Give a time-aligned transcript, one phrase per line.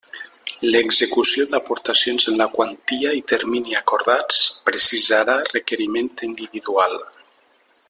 [0.75, 6.99] L'execució d'aportacions en la quantia i termini acordats, precisarà requeriment individual.